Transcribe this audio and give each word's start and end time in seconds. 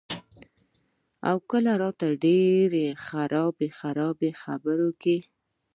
او 1.29 1.37
کله 1.51 1.71
راته 1.83 2.05
ډېرې 2.23 2.85
خرابې 3.05 3.69
خرابې 3.79 4.29
خبرې 4.41 4.89
کئ" 5.01 5.17
ـ 5.25 5.29